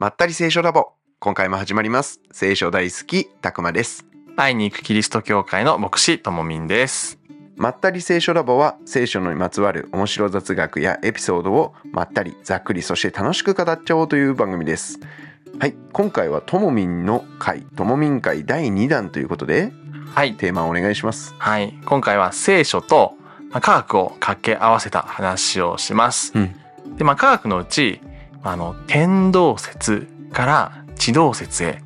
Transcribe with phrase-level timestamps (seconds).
[0.00, 0.92] まったり聖書ラボ。
[1.18, 2.22] 今回も始まります。
[2.32, 4.06] 聖書大好き、たくまです。
[4.34, 7.18] 会いに行くキリスト教会の牧師ともみんです。
[7.54, 15.00] まったり聖書ラボは聖書にまつわる面白雑学やエピソードをまったりざっくりそして楽しく語っちゃおうという番組です。
[15.58, 19.70] はい、今回はともみんの会、ともみん会第2弾ということで
[20.14, 20.34] はい。
[20.34, 21.34] テーマをお願いします。
[21.36, 21.78] はい。
[21.84, 23.16] 今回は聖書と
[23.50, 26.32] まあ科学を掛け合わせた話をします。
[26.34, 26.54] うん
[26.96, 28.00] で、まあ科学のうち、
[28.42, 31.82] あの、天動説から地動説へ、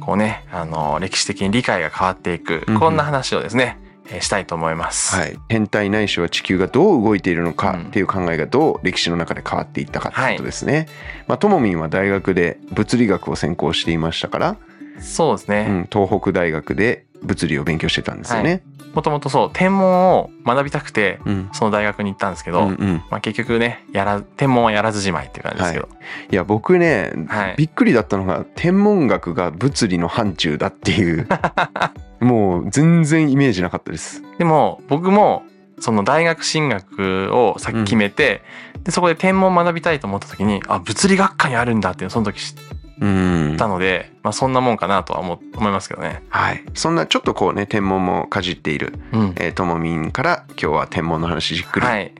[0.00, 3.88] こうね、あの、歴史的に理解が変わっていくこんな話をですね、えー
[4.20, 5.14] したいと思います。
[5.14, 10.88] はい、天体ないしは地球がどう動いているのかうんっていう考えがどう歴史の中で変わっていったかってことですね。
[11.26, 14.56] まあともみんは大学で物理学を専攻していましたから、
[15.00, 15.66] そうですね。
[15.68, 18.62] うん、東北大学で物理を勉強してたんですよね。
[18.98, 21.48] もともとそう、天文を学びたくて、うん。
[21.52, 25.88] その大学に行ったんですけど、うんうん、まあ結局ね、やら、天文はやらずじまいっていう感じですけど。
[26.32, 26.34] い。
[26.34, 27.54] や僕ね、はい。
[27.56, 31.28] びっくりだったのが天文学が物理の範疇だっていう。
[32.18, 34.24] もう全然イメージなかったです。
[34.36, 35.44] でも僕も
[35.78, 38.42] その大学進学をさっき決めて、
[38.82, 46.22] でそこで天文を学びたいと思った時にあ物理学科にあるんだっていうその時知っうんたので、まあ、そんなもんかなとは思思いますけどね。
[46.28, 49.34] はい、そんなちょっとこうね天文もかじっている、うん。
[49.36, 52.12] えーともみんから今日は天文の話じっくり、はい、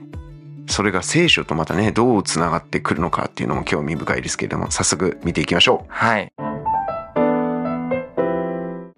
[0.66, 6.32] それが聖書とまたねどうつながってくるのかっていうのも興味深いですけれども早速見ていきましょはい。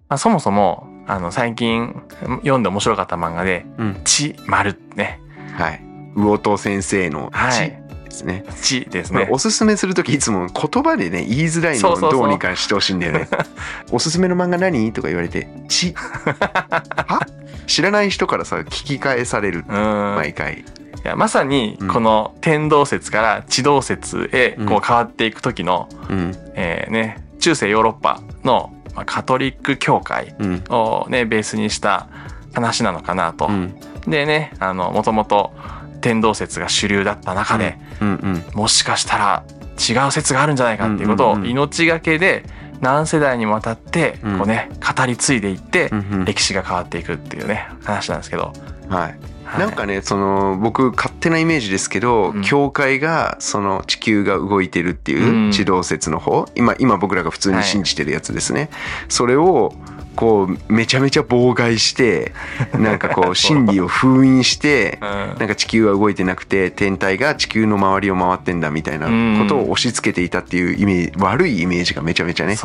[0.07, 3.83] まあ、そもそもあの最近読んで面白かった漫画でう。
[3.83, 5.19] うん「地丸」ね。
[5.57, 5.81] はい、
[6.15, 7.35] 魚戸先生の地。
[7.35, 7.80] はい
[8.11, 8.43] ですね。
[8.61, 9.27] 「地」ですね。
[9.31, 13.27] おすすめする時いつも言葉でね言いづらいのをどうにかしてほしいんだよね。
[13.91, 17.25] おすすめの漫画何とか言われて「ち」は？
[17.67, 19.65] 知らない人からさ聞き返される。
[19.67, 20.15] うん。
[20.15, 20.59] 毎回。
[20.59, 20.63] い
[21.03, 21.87] やまさにうん。
[21.87, 24.77] この天動説から地動説へこうん。
[24.77, 26.35] う変わっていく時の、うん。
[26.55, 30.63] えーね、中世ヨーロッパのまあカトリック教会うん。
[30.69, 32.07] をねベースにした
[32.53, 33.47] 話なのかなと。
[33.47, 33.75] うん。
[34.07, 35.53] でねあのもともと
[36.01, 39.43] 天動説が主流だった中で、うんうんもしかしたら
[39.77, 41.49] 違う説があるんじゃないかっていうことをうんうんうん。
[41.51, 42.43] 命がけで
[42.81, 44.37] 何世代にもわたってうん。
[44.39, 46.25] こうね語り継いでいってうんうん。
[46.25, 48.53] 歴史が変わっていくっていうね話なんですけど、
[48.89, 49.17] はい。
[49.45, 49.59] はい。
[49.59, 52.41] なんかねその僕勝手なイメージですけど、うん。
[52.41, 55.51] 教会がその地球が動いてるっていううん。
[55.51, 58.69] 地動説の方、今今僕らが普通に信じてるやつですね、
[59.09, 59.73] それを
[60.15, 62.33] こうめちゃめちゃ妨害して
[62.77, 65.09] なんかこう真理を封印してうん。
[65.39, 69.07] なんか地球は動いてなくて天体が地球の周りを回ってんだみたいな
[69.39, 72.55] ことを押し付けていたっていうイメージ悪いイメージがめちゃめちゃね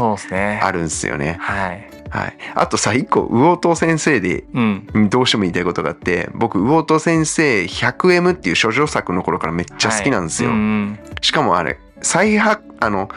[0.62, 1.37] あるんですよね。
[1.41, 1.89] はい。
[2.09, 10.51] はい、あとさ一個魚戸先生でうんどうしても言いたいことがあって僕魚戸先生 100M っていう処女作の頃からめっちゃ好きなんですよ。
[10.51, 10.59] はい。
[10.59, 10.99] うん。
[11.21, 13.09] しかもあれ再発あの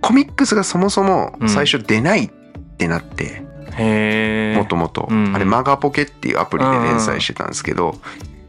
[0.00, 2.30] コミックスがそもそも最初出ないっ
[2.78, 3.42] てなって
[4.56, 5.08] もともと。
[5.10, 5.34] うん。
[5.34, 7.96] あれマガポケっていうアプリで連載してたんですけど。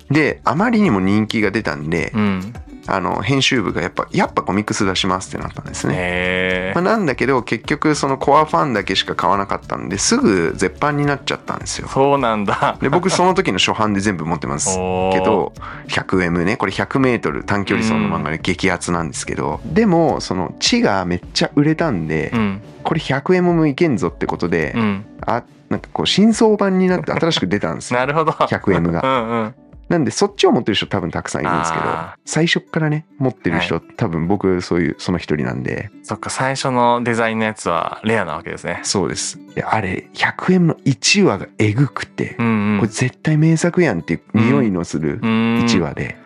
[0.09, 2.53] であまりにも人気が出たんでうん
[2.87, 6.71] あの編集部がやっぱやっぱコミックス出しますってなったんですね。
[6.75, 11.87] まあ、なんだけど結局そのコアファンだけしか買わなかったんですぐ絶版になっちゃったんですよ。
[11.87, 12.77] そうなんだ。
[12.81, 15.53] で僕その時の初版で全部持ってますけど
[15.87, 22.61] 100M ねこれ 100m 短距離走の漫画で激アツなんですけど、でもその地がめっちゃ売れたんで、うん。
[22.83, 25.05] これ 100M もいけんぞってことで、うん。
[25.21, 27.99] あなんかこう新装版になって新しく出たんですよ。
[28.01, 28.31] なるほど。
[28.31, 29.01] 100M が。
[29.03, 29.55] うんうん
[29.91, 35.91] なんでそっちを持ってる人多分たくさんいるんですけどあ最初っからね持ってる人、多分僕そういうその一人なんで。
[36.03, 38.79] そっか最初のデザインのやつはレアなわけですね。
[38.83, 39.37] そうです。
[39.53, 42.79] であれ 100M の1話がえぐくて、うんうん。
[42.79, 45.65] これ絶対名作やんっていう匂いのするうん。
[45.65, 46.17] 1話で、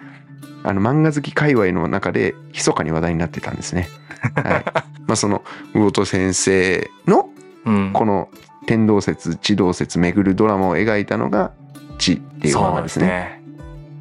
[0.64, 3.90] あの漫画好き界隈の中で密かに話題になってたんですね。
[4.36, 4.66] はい、
[5.08, 5.44] まあその
[5.74, 7.30] 魚戸先生の
[7.66, 7.92] うん。
[7.94, 8.30] この
[8.68, 11.52] 天動説地動説巡るドラマを描いたのが
[11.98, 13.45] 「地」っていう漫画ですね。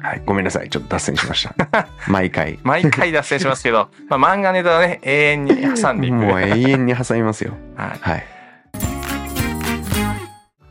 [0.05, 1.87] はい、ごめんなさいちょっと脱線しました。
[2.07, 2.59] 毎回。
[2.63, 7.53] 毎回脱線しますけど、 まあ、漫画ネタはね永遠に挟んでいく、もう永遠に挟みますよ。
[7.75, 8.23] はい、はい。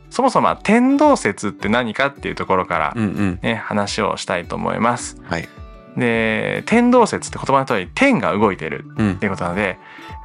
[0.09, 3.39] そもそも天動説って何かっていうところから、うんうん。
[3.41, 5.17] ね、話をしたいと思います。
[5.27, 5.49] はい。
[5.97, 9.77] で天動説って言葉の通り天が動いてるうんっていうことなので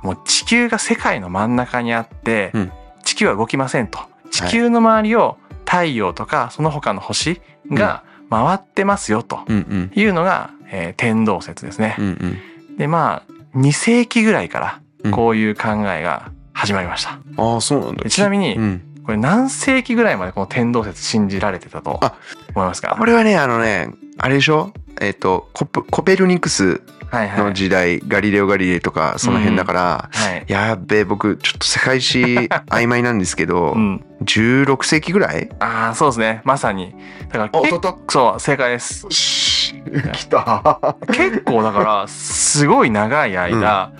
[0.02, 2.72] もう地球が世界の真ん中にあって、うん
[3.02, 3.98] 地球は動きませんと
[4.30, 7.40] 地球の周りを太陽とかその他の星
[7.70, 9.92] が回ってますよとうんうん。
[9.94, 11.96] いうのが、えー天動説ですね。
[11.98, 12.38] うん
[12.70, 12.76] うん。
[12.76, 17.18] でまあ2世紀ぐらいかうんらこういう考えが始まりました。
[17.36, 18.10] ああそうなんだで。
[18.10, 18.82] ちなみにうん。
[19.04, 22.14] これ何世紀ぐらいまでこの天動説信じられてたとあ
[22.54, 22.94] 思いますか？
[22.98, 23.88] これはねあのね
[24.22, 24.72] あれでしょ？
[25.00, 27.44] えっ、とコプコペルニクスはいはい。
[27.44, 30.44] の時代、ガリレオ・ガリレイとかその辺だから、はい。
[30.46, 34.04] やっべえ僕ちょっと世界史曖昧なんですけど、 うん。
[34.24, 35.48] 16世紀ぐらい？
[35.58, 36.40] ああそうですね。
[36.44, 36.94] まさに。
[37.32, 39.06] だから結おととそう正解です。
[39.08, 40.96] 来た。
[41.08, 43.92] 結構だからすごい長い間、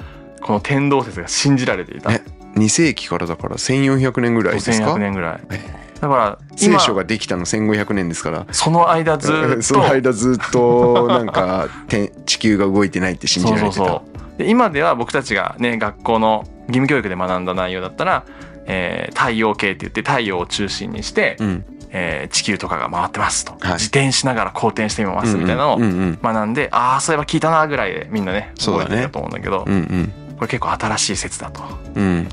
[0.43, 2.13] この天動説が信じられていた。
[2.13, 2.23] え
[2.57, 5.41] 2世紀からだから1400年ぐらいですか？5100年ぐらい。
[5.51, 8.47] えだから聖今書ができたの1500年ですから。
[8.53, 9.63] その間ずーっと。
[9.63, 13.75] その間ずっとなんか天地球が動いてないって信じられてた。
[13.75, 14.03] そうそ
[14.37, 18.25] うで今では僕たちがね学校の義務教育で学んだ内容だったら、
[18.67, 21.65] えー太陽系って言って太陽を中心にして、うん。
[21.91, 23.73] えー地球とかが回ってますと、はい。
[23.75, 28.91] 自転しながら公転してみますみたいなのをうんうん学んで、ああそういえば聞いたなぐらいでみんなねそうだね。
[28.91, 29.65] 覚えてたと思うんだけど。
[29.67, 30.13] うんうん。
[30.37, 31.63] これ結構新しい説だと。
[31.95, 32.29] うん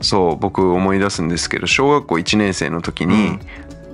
[0.00, 3.38] そう僕思い出すんですけど小学校1年生の時に、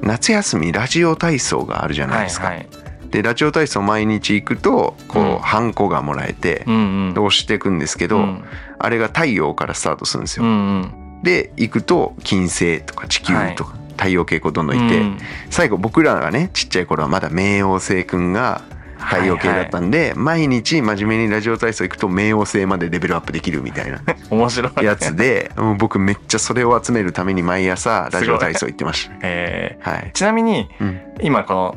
[0.02, 2.68] 夏休みラジオ体操があるじゃないですか、はいはい。
[3.10, 5.38] でラジオ体操毎日行くとこう、うん。
[5.38, 6.78] ハンコがもらえてうんう
[7.08, 7.10] ん。
[7.12, 8.44] 押していくんですけど、うん。
[8.78, 10.54] あれが太陽からスタートするんですよ、うんう
[10.86, 11.22] ん。
[11.22, 15.18] で行くと金星とか地球とか、太陽系こうどんどんいて、うん。
[15.48, 18.62] 最後僕らがねちっちゃい頃はまだ冥王星くんが
[19.04, 24.84] 太陽系だったんで、毎日真面目にラジオ体操行くと冥王星までレベルアップできるみたいな面白い。
[24.84, 29.90] やつで僕めっちゃそれを集めるために毎朝ラジオ体操行ってましえた。
[29.90, 30.02] はい。
[30.08, 31.76] ー、ちなみにうん、今この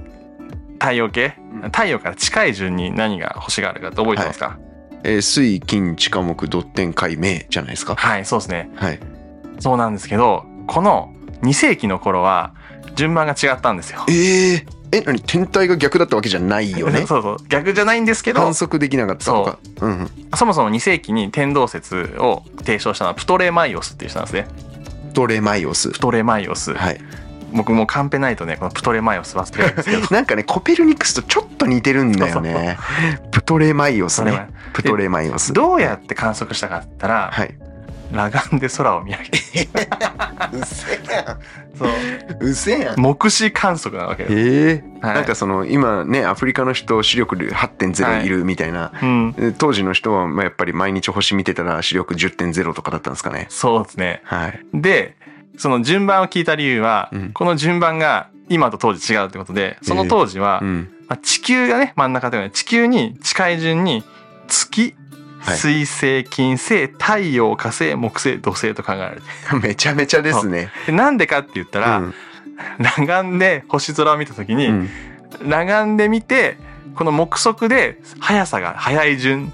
[0.79, 1.61] 太陽系うん。
[1.63, 4.57] 太陽から近い順に何が星があるかって覚えてますか？
[5.03, 7.95] えー水金地下木土天海明じゃないですか？
[7.95, 8.69] はい、そうですね。
[8.75, 8.99] はい。
[9.59, 12.53] そうなんですけどこの2世紀の頃は
[12.97, 14.03] 順番が違ったんですよ。
[14.09, 15.21] えー、え何？
[15.21, 17.05] 天体が逆だったわけじゃないよね？
[17.07, 19.59] そうそう逆じゃないんですけど観測できなかったとか。
[19.81, 20.11] うんうん。
[20.35, 24.47] そもそも2世紀に天動説を提唱したのはプトレマイオスっていう人なんですね
[25.13, 25.99] トレマイオスプ。
[25.99, 27.01] トレマイオス、はい。
[27.53, 32.77] 僕もうカンペないとねこのプトレマイオス忘れるんですけど なんかねコペルニクスとちょっと似てるんだよね。
[33.31, 34.49] プトレマイオスプトレマね。
[34.73, 35.53] プトレマイオス。
[35.53, 37.57] どうやって観測したかったら、はい。
[38.11, 39.37] 裸眼で空を見上げて
[40.53, 41.39] うせやん。
[41.77, 41.89] そう。
[42.39, 42.99] うせやん。
[42.99, 44.83] 目視観測なわけです、え。
[45.01, 45.15] えはい。
[45.15, 49.35] なんかその今ねアフリカの人視力8.0いるみたいな、うん。
[49.37, 53.47] え当時の人はまあやっぱり毎日星見てたら視力10.0とかだったんですかね。
[53.49, 54.21] そうですね。
[54.23, 54.59] はい。
[54.73, 55.15] で
[55.57, 57.31] その順番を聞いた理由は、うん。
[57.33, 60.89] この順番が今と当時違うってことでその当時は、うん。
[61.07, 64.03] まあ、地球がね真ん中というのは地球に近い順に
[64.47, 65.06] 月はい
[65.43, 69.59] 水星金星太陽火星木星土星と考えられてる。
[69.61, 70.71] めちゃめちゃですね。
[70.85, 72.13] でなんでかって言ったら、うん。
[72.83, 74.89] 裸眼で星空を見た時に、うん。
[75.43, 76.57] 裸眼で見て
[76.95, 79.53] この目測で速さが速い順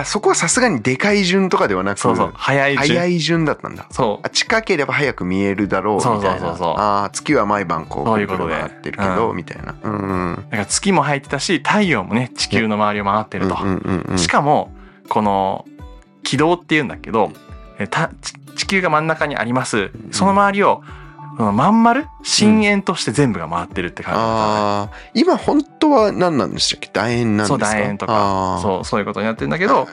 [0.00, 2.32] あそこはさすがにでかい順とかではなくそうそう。
[2.34, 2.86] 速い順。
[2.86, 3.86] 早い順だったんだ。
[3.90, 4.26] そう。
[4.26, 6.48] あ近ければ早く見えるだろうみたいなそうそう。
[6.48, 8.54] そうそうあー月は毎晩こうそういうことで。
[8.54, 9.36] 回ってるけど、うん。
[9.36, 9.74] みたいな。
[9.82, 9.92] うん。
[9.92, 14.72] うんだから月も入ってたし太陽もね地球の周りを回ってると、うんうんうんしかも
[15.08, 15.64] この
[16.22, 17.30] 軌道っていうんだけど
[17.78, 19.90] えたち地球が真ん中にあります。
[20.10, 21.05] その周りをその
[21.38, 22.06] まん丸？
[22.22, 24.60] 深円として全部が回ってるって感じだったのね。
[24.60, 26.88] ああ今本当は何なんでしたっけ？
[26.88, 28.58] 楕円なんですそうか楕円とか。
[28.62, 29.86] そうそういうことになってるんだけど、は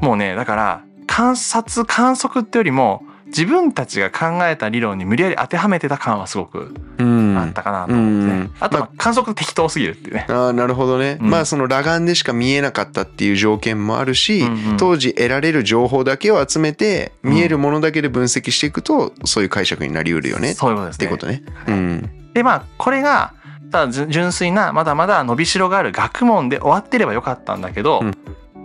[0.00, 0.04] い。
[0.04, 7.36] もうねだから観察観測ってよりも自分たちが考えた理論に無理やり当てはめてた感はすごくうん。
[7.38, 8.36] あったかなと思って。
[8.36, 8.50] ね、うん。
[8.60, 11.30] あとまあ観測適当すぎるっていうね、ああなるほどね、うん。
[11.30, 14.76] まあその裸眼でしか見えなかったっていう条件もあるし、うんうん。
[14.76, 17.34] 当時得られる情報だけを集めてうん。
[17.34, 20.52] 見えるものだけで分析していくとそういう解釈になりうるよね。
[20.52, 21.06] っそういうことですね。
[21.06, 21.42] てことね。
[21.68, 22.10] うん。
[22.34, 23.34] でまあこれが
[23.70, 28.12] ただ純純粋なまだまだ伸びしろがある学問で終わってればよかったんだけど、うん。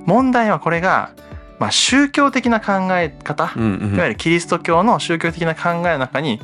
[0.06, 1.12] 問題はこれが、
[1.60, 3.96] まあ、宗教的な考え方、うんうん。
[3.96, 6.40] いわゆるキリスト教の宗教的な考えの中に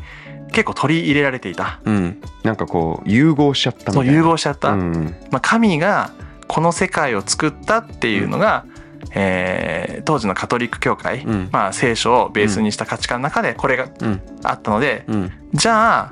[0.52, 1.80] 結構取り入れられていた。
[1.86, 4.14] うん、なんかこう融合しちゃったみたそういな。
[4.14, 5.16] 融合しちゃった、うん。
[5.32, 6.12] まあ、神が
[6.48, 8.66] この世界を作ったっていうのが、
[9.14, 11.50] えー当時のカトリック教会、うん。
[11.52, 14.22] まあ、聖書をベースにした価値観の中でこれがうん。
[14.44, 15.32] あったので、うん。
[15.54, 16.12] じゃ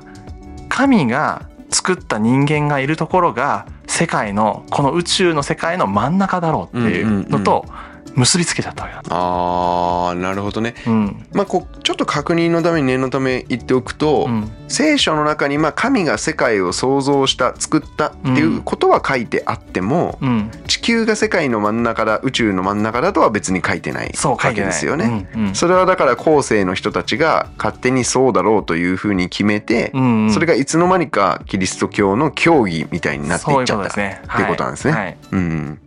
[0.68, 7.66] 神が作った人間がいるところが世界のこの宇宙の世界の真ん中だろうっていうのと
[8.14, 9.02] 結びつけちゃったわけだ。
[9.08, 10.74] あーなるほどね。
[10.86, 25.28] うんまあこうちょっと確認のために念のため言っておくと、うん聖書の中にまあ神が世界を創造した作ったっていうことは書いてあっても、うん、地球が世界の真ん中だ宇宙の真ん中だとは別に書いてないわそう書いてないけですよね。
[25.34, 33.90] うんうんそれはだから後世の人たちが勝手にそうだろうというふうに決めて、うんうんそれがいつの間にかキリスト教の教義みたいになっていっちゃった。
[33.90, 35.78] っていうことなんですねはいはいうん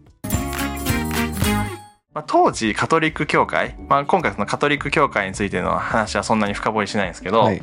[2.15, 7.62] まあ、当時カトリック教会、まあ、今回そのカトリック教会についての話はそんなに深掘りしないんですけど、はい。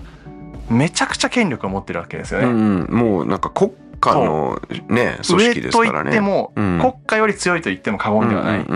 [0.68, 2.46] めちゃくちゃ権力を持ってるわけですよね。
[2.46, 6.10] うんうん、もうなんか国家のね組織ですからね。
[6.10, 6.78] 上と言っても、うん。
[6.80, 8.66] 国家より強いと言っても過言ではない、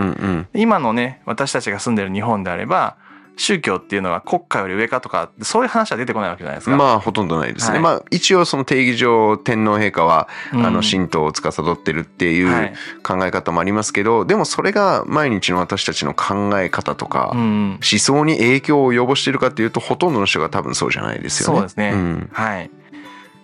[0.55, 2.97] 今のね私たちが住んでる日本であれば
[3.37, 6.75] 宗教っていうのが国家より上かとかそういう話は出てこないわけじゃないですか。
[6.75, 7.75] まあほとんどないですね。
[7.75, 21.55] はいまあ一応その定義上天皇陛下は、うんあの神道を司ってるっていはいう考え方もありますけど、でもそれが毎日の私たちの考え方とか、うん思想に影響を及ぼしているかっていうとほとんどの人が多分そうじゃないですよね。
[21.55, 22.71] そうですねんはい。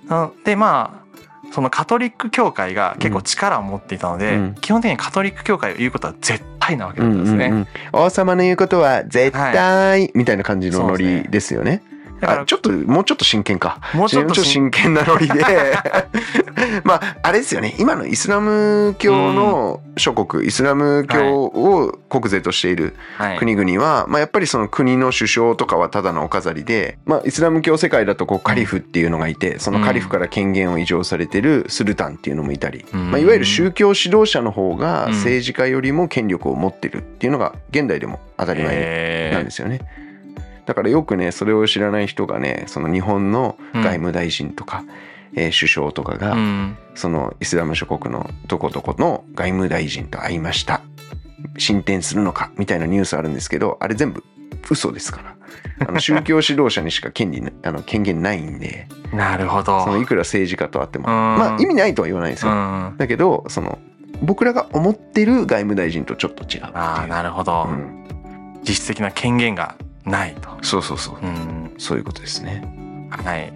[0.08, 1.03] なでまあ
[1.54, 7.46] そのカトリック教会が結構力を持っていたので、うん基本的にカトリック教会を言うことは絶対なわけだったんですね。
[7.46, 11.84] うんうんうん王様の言うことは絶対、みたいな感じのノリですよね。
[12.24, 13.80] だからあちょっともうちょっと真剣か。
[13.94, 14.94] もうちょっと真剣。
[14.94, 15.44] なノリで。
[16.84, 17.76] まああれですよね。
[17.80, 33.12] 今のイスラム教の諸国、イスラム教を国税としているはい、国々は、まあ、やっぱりその国の首相とかはただのお飾りで、まあ、イスラム教世界だとこうカリフっていうのがいてそのカリフから権限を移譲されてるスルタンっていうのもいたり、うん。
[33.12, 35.14] まあ、いわゆる宗教指導者の方がうん。
[35.14, 39.80] 政治家よりも権力を持ってるっていうのが現代でも当たり前えーなんですよね。
[40.66, 44.84] だからよくねそれを知らない人がねその日本の外務大臣とか、
[45.36, 46.78] えー首相とかが、うん。
[46.94, 50.82] そのイスラム諸国のどこどこの外務大臣と会いました。
[51.58, 54.24] 進展するのかみたいなニュースあるんですけどあれ全部
[54.70, 55.36] 嘘ですから。
[55.88, 58.88] あの 宗教指導者にしか権利あの権限ないんで。
[59.12, 59.84] なるほど。
[59.84, 61.12] そのいくら政治家とあってもうん。
[61.12, 63.80] まあ意味ないとは言わないですよ、うん、だけどその
[64.22, 68.06] 僕らが思ってる外務大臣とちょっと違うああなるほど、うん、
[68.62, 70.50] 実質的な権限がないと。
[70.62, 71.16] そうそうそう。
[71.22, 71.74] うん。
[71.78, 72.64] そういうことですね。
[73.10, 73.54] はい。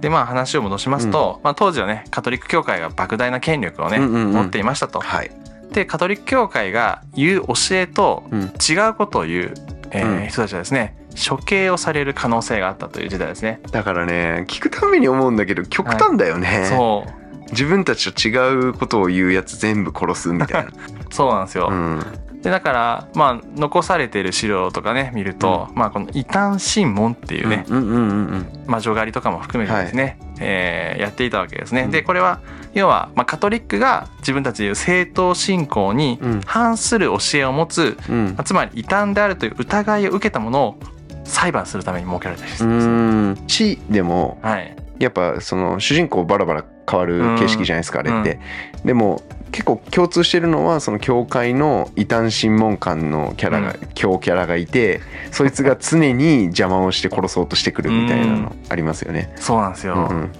[0.00, 4.32] でまあ話を戻しますと、まあ、当時はねカトリック教会が莫大な権力をね、うんうんうん。
[4.32, 5.00] 持っていましたと。
[5.00, 5.30] はい、
[5.72, 8.42] でカトリック教会が言う教えとうん。
[8.42, 9.54] 違うことを言う、
[9.90, 10.28] えーうん。
[10.28, 10.96] 人たちはですね
[11.28, 13.60] 処刑をされる可能性があったという時代ですね。
[13.70, 17.50] だからね聞くたびに思うんだけど極端だよね、そう。
[17.50, 20.66] 自分たちと違うことを言うやつ全部殺すみたい
[21.10, 21.70] そうなんですよ。
[21.70, 22.02] な、うん、
[22.46, 31.82] でだからまあ残されている資料とかね見ると、まあこの異端審問っていうね、うんうんうんうん魔女狩りとかも含めてですね、えーやっていたわけですね。
[31.82, 31.90] うん。
[31.90, 32.40] でこれは
[32.72, 36.40] 要は、まあ、カトリックが自分たちでいう正統信仰にうん。
[36.42, 38.34] 反する教えを持つ、うん。
[38.36, 40.76] まあつまり異端であるという疑いを受けたものを
[41.24, 42.64] 裁判するために設けられたりす。
[42.64, 43.34] うるん。
[43.34, 43.78] です。
[43.90, 48.38] でもはい、やっぱその主人公バラバラ変わる形式じゃないですか、あれって、
[48.84, 53.88] でも結構共通してるのはその教会の異端審問官のキャラが、うん。
[53.94, 55.00] 教キャラがいて
[55.30, 59.32] そいつが常に邪魔をして殺そうとしてくるみたいなのありますよね。
[59.36, 59.94] そうなんですよ。
[59.94, 60.32] うんうん。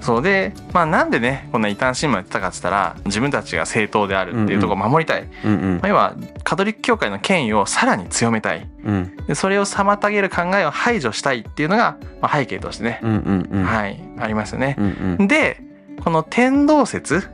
[0.00, 5.74] そうで、まあ、なんでねこんな異端審問やってたかっつったら自分たちが正統であるっていうところを守りたい、うんうん。
[5.74, 8.66] まあ、要はカトリック教会の権威をさらに強めたい。
[8.84, 9.16] うん。
[9.28, 13.64] でそれを妨げる考えを排除したいっていうのが、まあ、背景としてね、うんうんうん。
[13.64, 14.74] はいありますよね。
[14.78, 15.28] うんうん。
[15.28, 15.69] で
[16.02, 17.28] この天動説、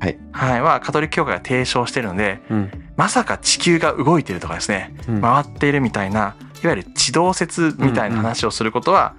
[0.00, 0.18] はい。
[0.32, 2.70] はい、はカトリック教会が提唱してるのでうん。
[2.96, 5.20] まさか地球が動いてるとかですねうん。
[5.20, 9.14] 回っているみたいないわゆる地動説みたいな話をすることは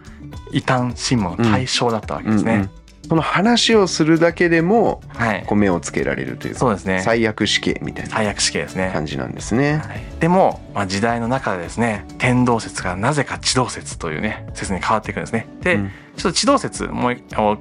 [0.51, 2.53] 異端審問の対象だったわけですね。
[2.53, 8.91] うんうんその話をするだけでもはい、こう目をつけられるというかそうですね最悪死刑みたいな最悪死刑ですね。
[8.93, 9.77] 感じなんですね。
[9.85, 15.47] はい、でも、まあ、時代の中でですね天動説がなぜか地動説というね説に変わっていくんですね。
[15.61, 17.17] で、うんちょっと地動説もう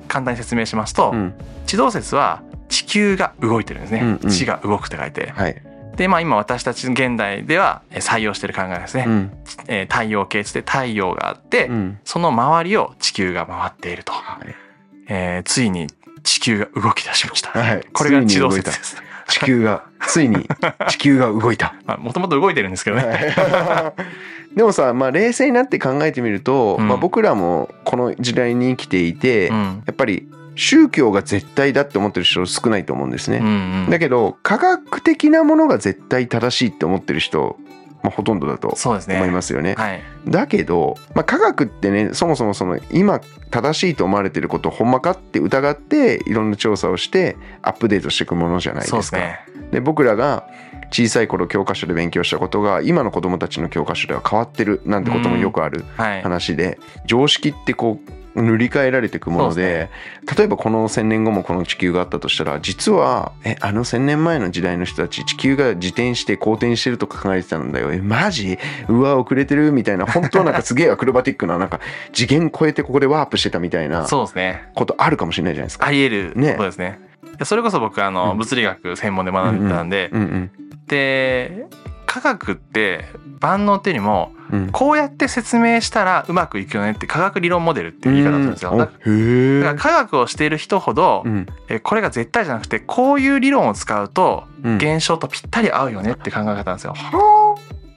[0.08, 1.34] 簡単に説明しますと、うん
[1.66, 4.00] 地動説は地球が動いてるんですね。
[4.00, 5.30] うんうん地が動くって書いて。
[5.30, 5.62] はい。
[5.96, 9.04] で、まあ今私たち現代ではえー採用している考えですね。
[9.06, 9.32] うん
[9.68, 14.12] えー太陽系で太陽があって、うんその周りを地球が回っていると。
[14.12, 14.61] はい
[15.08, 15.86] えーついに
[16.22, 17.50] 地球が動き出しました。
[17.50, 18.96] はいこれが地動説です。
[19.28, 20.48] 地球がついに
[20.88, 21.74] 地球が動いた。
[21.86, 23.02] まあもともと動いてるんですけどね。
[23.04, 24.04] はい
[24.56, 29.82] でもさ、まあ、冷静になって考えてみると、うんまあ、僕らもこの時代に生きていて、やうん。
[29.90, 33.38] っぱり宗教が絶対だって思ってる人少ないと思うんですね。
[33.38, 33.48] うんう
[33.86, 37.56] んだけど科学的なものが絶対正しいって思ってる人、
[38.02, 38.76] まあ、ほとんどだと。
[38.84, 39.74] 思いますよね。
[39.76, 40.02] はい。
[40.26, 49.02] だけど、まあ、科学ってねそもそもその今正しいと思われてることほんまかって疑っていろんな調査をしてアップデートしていくものじゃないですか。
[49.02, 49.70] そうですね。
[49.70, 50.46] で僕らが
[50.90, 56.22] 小さい頃教科書で勉強したことが今の子どもたちの教科書では変わってるなんてこともよくあるはい。
[56.22, 59.90] 話で、常識ってこう塗り替えられていくものそうで
[60.26, 67.92] で例えばこの1,000年後もこの地球があったとしたら実はえあの1,000年前の時代の人たち地球が自転して公転してるとか考えてたんだよ。
[67.92, 68.58] えマジ？
[68.88, 70.06] うわ遅れてるみたいな。
[70.06, 71.80] 本当はなんかすげえアクロバティックななんか
[72.12, 74.68] 次元超えてここでワープしてたみたいなそうですね。
[74.74, 75.86] ことあるかもしれないじゃないですか。
[75.86, 76.40] あり得る。
[76.40, 76.52] ね。
[76.52, 76.98] ことですね。
[77.44, 78.38] それこそ僕あのうん。
[78.38, 80.50] 物理学専門で学んでたんで、うんうん。
[80.86, 81.66] で
[82.12, 83.06] 科学って
[83.40, 84.70] 万能っていうよりもうん。
[84.70, 88.90] こうやって説明したらうまくいくよねって科学理論モデルっていう言い方をするんですよ。
[89.06, 89.60] うん。
[89.62, 91.46] だから科学をしている人ほど、うん。
[91.70, 94.76] えこれが絶対じゃなくてこういう理論を使うとうん。
[94.76, 96.94] 現象とぴったり合うよねって考え方なんですよ。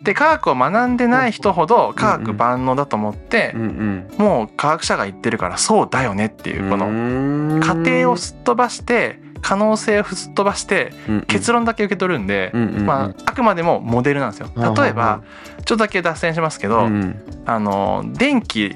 [0.01, 4.07] で科学を学んでない人ほど科学万能だと思ってうんうん。
[4.17, 10.91] もう科学者が言ってるからそうだよねっていうこのの過程をすっ飛ばして可能性をすっ飛ばして
[11.27, 14.49] 結論だけ受け取るんで、まあ、あくまでもモデルなんですよ。
[14.55, 15.21] 例えば
[15.65, 18.75] ちょっとだけ脱線しますけど、うんあの電気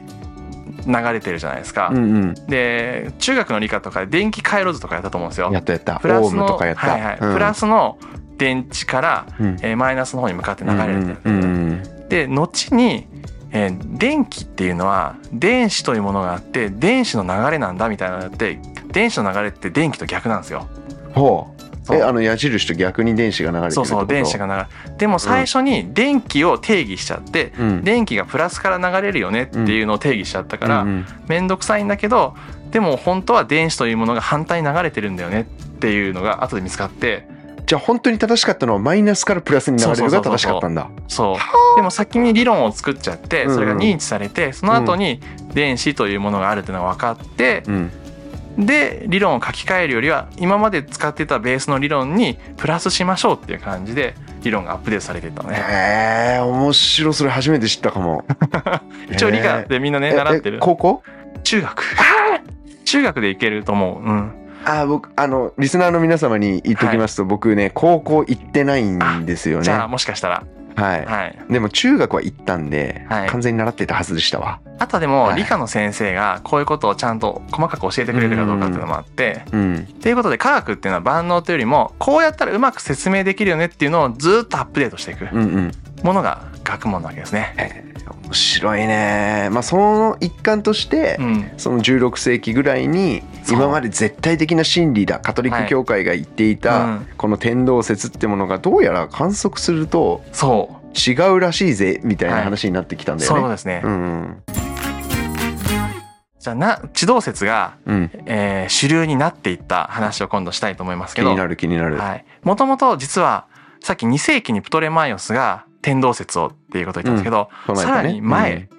[0.85, 1.89] 流れてるじゃないですか。
[1.91, 2.33] うんうん。
[2.45, 5.49] で中学の理科とかで電気回路図とかやったと思うんですよ。
[5.51, 5.99] やったやった。
[5.99, 7.17] プラスのはいはい。
[7.19, 7.33] うん。
[7.33, 7.97] プラスの
[8.37, 9.57] 電池から、うん。
[9.63, 13.07] えーマイナスの方に向かって流れてうんうんで後に、
[13.51, 18.59] えー電気っていうのは電子というものがあって電子の流れなんだみたいなのって
[18.91, 20.67] 電子の流れって電気と逆なんですよ。
[21.13, 21.59] ほう。
[21.91, 24.53] えあの矢印と逆に電子が流れてるそうそう電子が流
[24.91, 27.83] れでも最初に電気を定義しちゃって、うん。
[27.83, 32.35] 電気がプラスから流れるよねっていうのを定義しちゃったから、うんうんめんどくさいんだけど
[32.71, 37.27] でも本当は電子というものが反対に流れてるんだよねっていうのが後で見つかって。
[37.65, 40.89] じゃあ本当に正しかったのはマイナスからプラスに流れるが正しかったんだ。
[41.07, 41.75] そう。
[41.75, 45.21] でも先に理論を作っちゃってそれが認知されてその後に
[45.53, 47.91] 電子というものがあるっていうのが分かってうん
[48.65, 55.57] で理論を書き換えるよりは今まで使ってたベースの理論にプラスしましょうっていう感じで理論がアップデートされてたのね。
[55.57, 58.25] へえ面白いそれ初めて知ったかも。
[59.11, 60.57] 一応理科でみんなねえ習ってる。
[60.57, 61.03] え高校？
[61.43, 61.83] 中学。
[62.85, 64.03] 中学でいけると思う。
[64.03, 64.31] うん。
[64.65, 69.63] あー僕あのリスナーの皆様に言っときますと、僕ね高校行ってないんですよね。
[69.63, 70.43] じゃあもしかしたら
[70.75, 71.39] はい、はい。
[71.49, 73.29] でも中学は行ったんで、はい。
[73.29, 74.59] 完全に習ってたはずでしたわ。
[74.79, 75.37] あとでもはい。
[75.37, 79.85] 理科の先生がこういうことをちゃんと細かく教えてくれるかどうかっていうのもあって、うん。
[80.01, 85.25] ということで科学っていうのは万能というよりもこうやったらうまく説明できるよねっていうのをずっとアップデートしていく
[86.03, 87.55] ものが学問なわけですね。
[88.25, 89.49] 面白いね。
[89.51, 93.57] まあその一環として、うん、その16世紀ぐらいにそう。
[93.57, 97.07] 今まで絶対的な真理だカトリック教会が言っていた、うん。
[97.17, 100.79] この天動説ってものがどうやら観測するとそう。
[100.95, 103.27] 違うらしいぜみたいな話になってきたんだよね。
[103.27, 103.81] そういうことですね。
[103.83, 104.43] うん。
[106.39, 107.95] じゃあな地動説が、うん。
[107.95, 111.29] うん、えー主流になっていった話を今度したいと思いますけど。
[111.29, 111.97] 気になる気になる。
[111.97, 113.47] はい、もともと実は
[113.81, 117.95] さっき2世紀にプトレマイオスが天動説をっていうことを言ったんですけど、この間ね。
[117.97, 118.69] さらに前、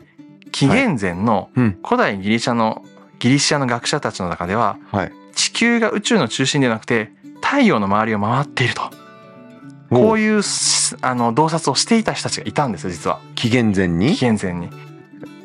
[0.53, 1.79] 紀元前のうん。
[1.85, 2.85] 古代ギリシャの
[3.19, 5.13] ギリシャの学者たちの中でははい。
[5.35, 8.83] 地球が宇宙の中心ではなくて太陽の周りを回っていると。
[9.91, 10.43] こういう
[11.01, 13.21] あの洞察をしていた人たちがいたんですよ実は。
[13.35, 14.15] 紀元前に？
[14.15, 14.71] 紀元前に。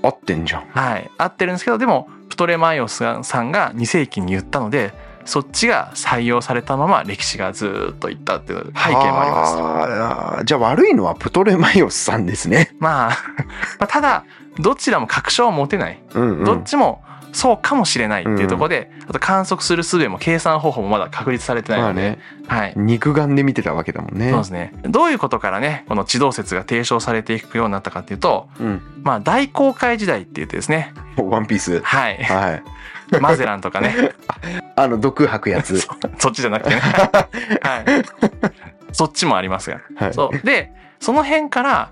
[0.04, 0.68] 合ってんじゃん。
[0.70, 1.10] はい。
[1.18, 4.94] 合ってるんですけどでもプトレマイオスさんが2世紀に言ったので
[5.26, 10.46] そっちが採用されたまま歴史がずーっといったっていう背景もあります。
[10.46, 12.76] じゃあ悪いのはプトレマイオスさんですね。
[12.80, 13.18] まあ、
[13.80, 14.26] まあただ
[14.60, 17.04] どちらも確証を持てない、うんうんどっちも
[17.36, 24.30] そうかもしれないっていうところで、あと観測する術も計算方法もまだ確立されてないので、まあねはい、肉眼で見てたわけだもんね。
[24.30, 28.82] そうですねどういうことからねこの地動説が提唱されていくようになったかっていうと、うん。
[29.04, 31.82] まあ、大航海時代って言ってですねワンピース。
[31.82, 32.64] はいはい。
[33.20, 34.14] マゼランとかね
[34.76, 35.80] あの毒吐くやつ。
[36.20, 36.82] そっちじゃなくてね、
[37.62, 37.86] はい、
[38.92, 40.14] そっちもありますがはい。
[40.14, 41.90] そうでその辺から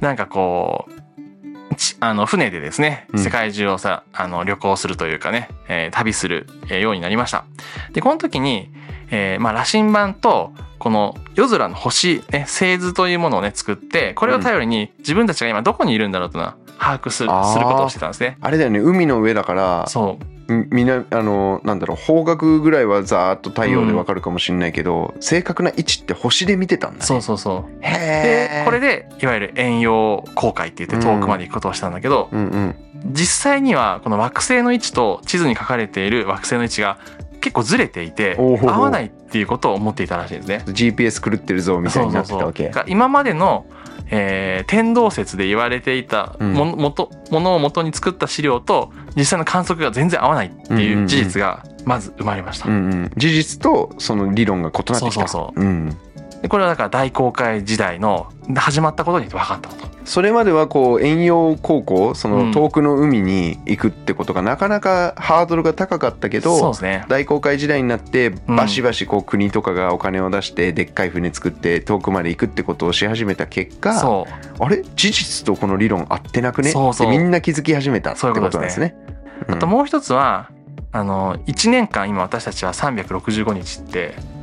[0.00, 7.44] なんかこうちあの船でですねうん世界中をさ、あの旅行するというかね、えー旅するえーようになりました。
[7.92, 8.70] でこの時に、
[9.10, 17.34] えーまあ、羅針盤とこの夜空の星、ね、星図というものをね作ってこれを頼りに自分たちが今どこにいるんだろうというのは把握するこ
[17.76, 18.38] とをしてたんですね。
[18.40, 27.04] あれだよね海の上だからそうみみなあのなんだろう方角ぐらいはざーっと太陽でわかるかもしれないけど、正確な位置って星で見てたんだね。
[27.04, 27.78] そうそうそう。
[27.80, 28.62] へえ。
[28.62, 32.74] でこれでいわゆる遠洋航海って言って遠くまで行くことをしたんだけど、うんうん。
[33.12, 36.98] 実際にはこの惑星の位置と地図に書かれている惑星の位置が
[37.40, 40.62] 結構ずれていて合わないっていうことを思っていたらしいですね。
[40.66, 42.70] GPS 狂ってるぞみたいになってたわけ。
[42.86, 43.64] 今までの、
[44.10, 52.68] えー天動説で言われていたうんもの,、もとものを元に作った資料と実際の観測が全然合わないっていう事実がまず生まれました。
[52.68, 55.00] うんうん、事実とその理論が異なってきた。
[55.00, 55.96] そうそうそううん。
[56.42, 59.90] でこれはだから大航海時代の始まったことに分かったこと。
[60.06, 62.50] それまではこう遠洋航行そうん。
[62.50, 67.04] の遠くの海に行くってことがなかなかハードルが高かったけど、そうですね。
[67.08, 68.56] 大航海時代になってうん。
[68.56, 74.64] バシバシこう国とかがお金を出してでっかい船作って遠くまで行くってことをし始めた結果そう。
[74.64, 74.82] あれ？
[74.96, 76.70] 事実とこの理論合ってなくね？
[76.70, 79.14] そうみんな気づき始めたってここととですすなんでね。
[79.48, 80.50] あともう一つは
[80.90, 84.39] あの1年間今私たちは365日ってうん、うん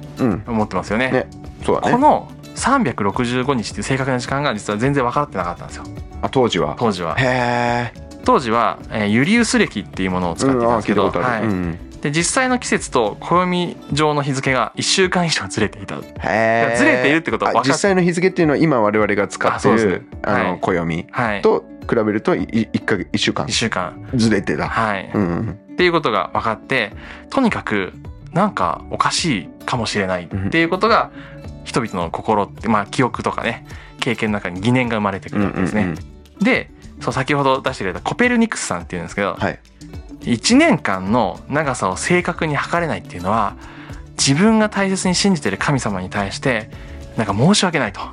[0.48, 1.12] 思ってますよね。
[1.12, 1.28] ね。
[1.66, 1.94] そうだね。
[1.94, 5.84] この365日っていう正確な時間が実は全然分かってなかったんですよ。
[6.22, 6.76] あ当時は？
[6.80, 7.16] 当時は。
[7.18, 11.44] へえ当時は、えーユリウス暦っていうものを使っていたんですけど、はい。
[11.44, 15.96] うんで実際の季節と暦上の日付が1週間以上ずれていた。
[15.96, 16.02] へ
[16.74, 20.60] えずれているってことはあ分かっ実際の日付っていうのは今我々が使ってるあのはい。
[20.60, 21.42] 暦はい。
[21.42, 24.08] と比べるといい一ヶ月一週間1週間。
[24.14, 24.70] ずれてた。
[24.70, 25.60] はい、うんうん。
[25.74, 26.92] っていうことが分かって
[27.32, 27.94] とにかく
[28.34, 31.12] なんかおかしいかもしれないっていうことが
[31.64, 33.66] 人々の心ってまあ記憶とかね
[34.00, 35.82] 経験の中に疑念が生まれてくうんるわけですね。
[35.84, 35.98] うんうん
[36.44, 36.70] で
[37.02, 39.60] そう先ほど出してくれたコペルニクスさんっていうんですけど、はい。
[40.22, 43.56] 1年間の長さを正確に測れないっていうのは
[44.18, 46.70] 自分が大切に信じてる神様に対して
[47.16, 48.02] なんか申し訳ないと。
[48.02, 48.12] あ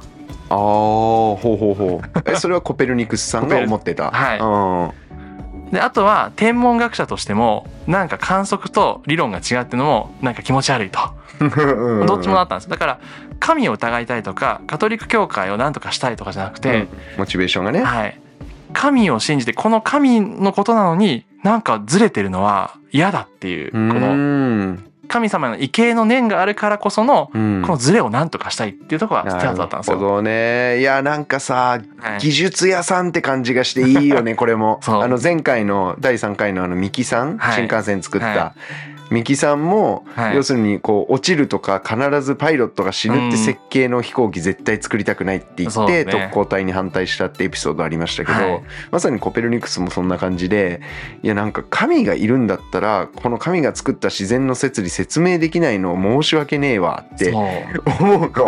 [0.50, 2.30] あほうほうほう。
[2.30, 4.10] えそれはコペルニクスさんが思ってた？
[4.10, 5.03] はい
[5.72, 11.00] であとは天文学者としてもなんか観測と理論が違うってのもなんか気持ち悪いと。
[11.40, 12.06] うん。
[12.06, 12.68] どっちもあったんです。
[12.68, 13.00] だから
[13.40, 17.82] 神を疑いたいとかカトリック教会を何とかしたいとかじゃなくて、うんモチベーションがね。
[17.82, 18.20] はい、
[18.72, 24.84] 神を信じてこの神のことなのになんかずれてるのは嫌だっていうこうのん。
[25.08, 27.62] 神様の畏敬の念があるからこそのうん。
[27.62, 29.96] このズレを何とかしたいっていうところがスタートだったんですよ。
[29.96, 30.80] なるほどね。
[30.80, 32.18] いやなんかさはい。
[32.20, 34.80] 技術屋さんって感じがしていいよねこれも。
[34.86, 37.54] あの前回の第3回のあのミキさん、はい。
[37.54, 38.54] 新幹線作った、は
[39.10, 40.36] ミキさんも、はい。
[40.36, 48.62] 要するにこう落ちるとか必ずパイロットが死ぬって設計の飛行機絶対作りたくないって言って、特攻隊に反対したってエピソードありましたけど、はい。
[48.90, 50.80] まさにコペルニクスもそんな感じで
[51.22, 58.46] いやなんか神がいるんだったらこの神が作った自然の摂理説明できないの申し訳ねえわって思うと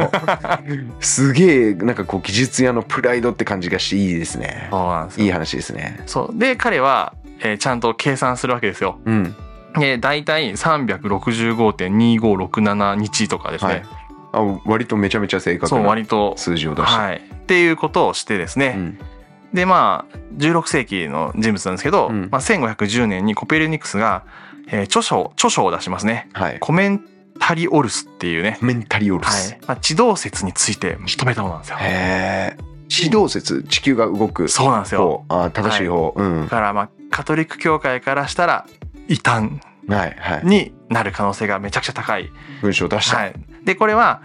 [1.00, 4.70] すげえなんかこう技術屋のプライドって感じがしていいですね。
[5.16, 6.02] いい話ですね。
[6.06, 6.38] そう。
[6.38, 8.98] で彼は、えーちゃんと計算するわけですよ。
[9.04, 9.34] うん
[9.80, 13.82] で大体365.2567日とかですね、はい。
[14.32, 18.98] あ割とめちゃめちゃ正確そうな割と数字を出して、はい、っていうことをしてですね、うん。
[19.52, 22.28] でまあ16世紀の人物なんですけど、うん。
[22.30, 24.24] まあ、1510年にコペルニクスが、
[24.68, 26.28] えー著書を著書を出しますね。
[26.32, 26.58] はい。
[26.60, 27.04] コメン
[27.38, 29.56] タリオルスっていうね、メンタリオルはス、い。
[29.66, 31.78] まあ、地動説についてまとめたものなんですよ。
[31.80, 35.24] へえ地動説地球が動くそうなんですよ。
[35.28, 35.44] 方。
[35.44, 36.42] あ正しい方、うん。
[36.44, 38.66] だからまあカトリック教会からしたら
[39.08, 39.26] 異端。
[39.26, 39.60] はいはい
[40.44, 42.30] になる可能性がめちゃくちゃ高い。
[42.62, 44.22] 文章を出した、はい、でこれは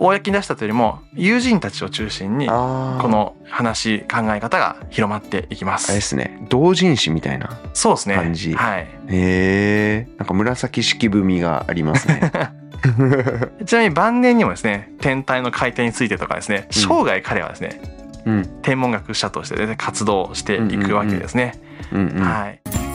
[0.00, 5.74] 公に出したというよりも友人たちを中心にこの話考え方が広まっていきま。
[5.74, 8.14] あれですすね同人誌みたいなそうですね。
[8.14, 8.82] 感じはい。
[9.08, 12.32] へえんか紫式文がありますね
[13.66, 17.80] ちなみに晩年にもですね天体の回転についてとかですねうん生涯彼はですね、
[18.24, 21.54] うん天文学者としてね活動していくわけですね。
[21.92, 22.89] はい。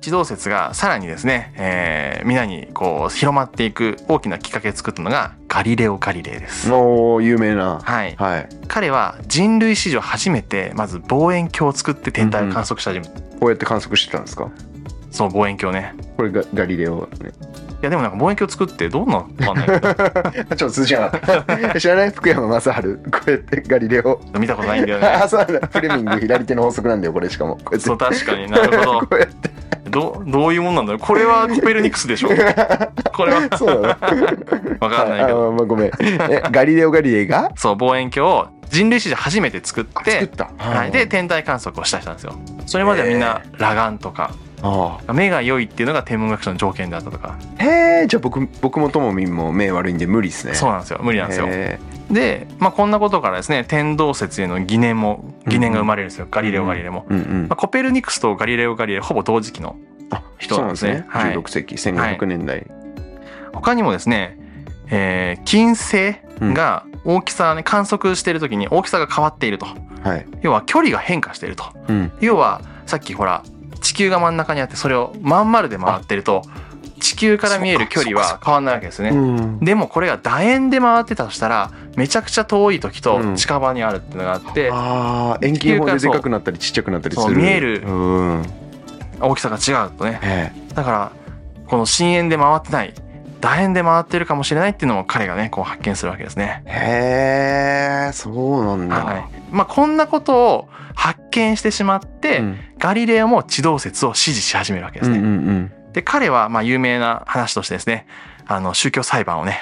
[0.00, 6.72] 地動説がさらにですね、えー、皆にこう広まっていく大きなきっかけを作ったのがガリレオ・ガリレイです。
[6.72, 7.80] おー有名な。
[7.82, 8.48] はい、はい。
[8.68, 14.48] 彼は人類史上初めてまず望遠鏡を作って天体を観測した人物、こうやって観測してたんですか？
[15.10, 15.94] その望遠鏡ね。
[16.16, 19.66] これがガリレオ、ね、いやでもなんか望遠鏡作ってどんな わかんない
[20.32, 22.10] けどちょっと通じなかった知らない？
[22.10, 22.68] 福山雅治。
[22.70, 22.72] こ
[23.26, 24.20] うやってガリレオ。
[24.38, 25.08] 見たことないんだよね。
[25.10, 25.66] あそうなんだ。
[25.66, 27.58] フレミング左手の法則なんだよこれしかも。
[27.80, 28.48] そう確かに。
[28.48, 29.00] なるほど。
[29.08, 29.50] こうやって
[29.88, 31.00] どどういうもんなんだろう？
[31.00, 32.28] これはコペルニクスでしょ？
[33.14, 33.48] これは。
[33.56, 34.26] そうだね
[34.80, 35.44] わかんないけど。
[35.46, 35.90] ああまあごめん。
[36.00, 37.50] えガリレオ・ガリレイが？
[37.56, 42.34] そう望遠鏡を人類史上初めて作ってはい、で天体観測をした人なんですよ。
[42.66, 44.30] それまではみんな裸眼とか
[44.62, 47.36] あ目が良いっていうのが天文学者の条件だったとか。
[47.58, 50.54] あへえじゃあ僕僕もともみんも目悪いんで無理ですね。
[50.54, 51.00] そうなんですよ。
[51.02, 51.46] 無理なんですよ。
[51.48, 51.78] へ
[52.10, 57.48] で、まあ、こんなことからですね天動説への疑念も疑念が生まれるんですよ、ガリレオ・ガリレイも、えうんうん。
[57.48, 59.76] まあ、コペルニクスとガリレオ・ガリレイほぼ同時期の
[60.10, 61.04] あ人なんですね。
[61.12, 61.36] そうなんはい。
[61.36, 62.66] 16世紀1500年代。
[63.52, 64.38] 他にもですね、
[64.90, 69.66] えー金星が大きさね観測している時に大きさが変わっていると。
[70.02, 70.26] はい。
[70.42, 71.64] 要は距離が変化していると。
[71.88, 72.12] うん。
[72.20, 73.42] 要はさっきほら
[73.80, 76.42] 地球が真ん中にあってそれをまん丸で回ってると
[77.00, 79.10] 地球から見える距離は変わんないわけですね。
[79.10, 79.60] うん。
[79.60, 83.36] でもこれが楕円で回ってたとしたらめちゃくちゃ遠い時とうん。
[83.36, 87.36] 近場にあるっていうのがあってああ遠近法ででかくなったりちっちゃくなったりする。
[87.36, 87.90] 見えるう
[88.32, 88.46] ん。
[89.20, 90.18] 大きさが違うとね。
[90.22, 91.12] へだから
[91.66, 92.94] この深円で回ってない
[93.40, 96.62] 楕円で回ってるかもしれないっていうのも彼がねこう発見するわけですね。
[96.66, 99.24] えへえそうなんだ、はい。
[99.50, 105.18] まあ、こんなことを発見してしまって、うんガリレオも地動説を支持し始めるわけですね。
[105.18, 108.06] うんうんで彼はまあ有名な話としてですね
[108.46, 109.58] あの宗教裁判をね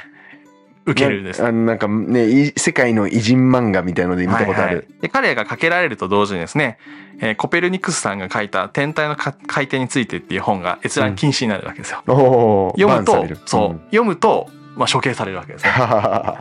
[0.87, 1.45] 受けるんです。
[1.45, 4.85] あのなんかねい世界の偉人漫画みたいので見たことあはいはい。
[4.85, 6.79] る、で彼がかけられると同時にですね、
[7.21, 12.03] えーコペルニクスさんが書いた天体のか回転についてっていう本が閲覧禁止になるわけですよ。
[12.07, 13.79] おお読むとそう、ん。
[13.87, 15.71] 読むとまあ、処刑されるわけですね。
[15.73, 16.37] は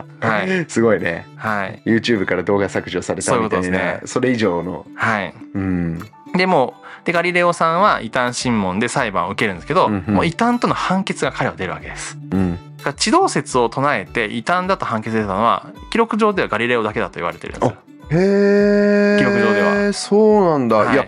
[0.46, 0.66] い。
[0.68, 1.26] すごいね。
[1.36, 1.82] はい。
[1.86, 4.86] YouTube から動画削除されたみたいそういうことなですそれ以上の。
[4.94, 5.98] はい、うん
[6.36, 10.14] でもでガリレオさんは異端審問で裁判を受けるんですけど、うんうん。
[10.14, 12.18] もう異端との判決が彼は出るわけです。
[12.32, 12.58] うん。
[12.78, 17.76] だから地動説を唱えて異端だと判決出たのは記録上ではガリレオだけだと言われてるんですよ。
[18.10, 19.92] へえ記録上では。
[19.92, 21.06] そうなんだ、、はいや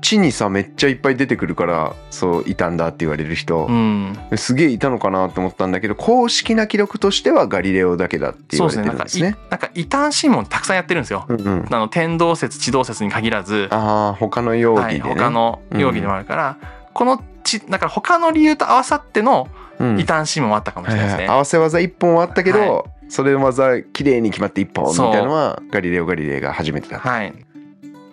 [0.00, 3.66] 地にさめっちゃいっぱい出てくるからそういたんだって言われる人。
[3.66, 9.36] う、ん、すげえいたのかなと思ったんだけど公式な記録としてはガリレオだけだって言われてるんですね。
[9.50, 11.26] なんか異端審問たくさんやってるんですよ。
[11.28, 16.56] うんうん、あの天動説地動説に限らず、ああ他の容はい、疑でね、他の容疑でもあるから、
[16.94, 19.48] このちだから他の理由と合わさっての
[19.80, 20.00] うん。
[20.00, 21.18] 異端審問もあったかもしれないですね。
[21.18, 21.36] はいはい。
[21.36, 27.08] 合わせ技一本はあったけど、はそれ技綺麗に決まって一本みたいなのはガリレオ・ガリレイが初めてだった。
[27.08, 27.32] はい。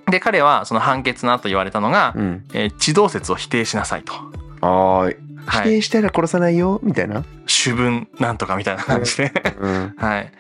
[0.10, 4.13] で彼はその判決の後言われたのが、うん、えー地動説を否定しなさいと。
[4.62, 5.10] あ
[5.50, 6.80] 否定したら殺さないよ？
[6.84, 7.24] みたいな？
[7.46, 9.32] 主文なんとかみたいな感じで。
[9.60, 9.94] うん。
[9.98, 10.32] はい。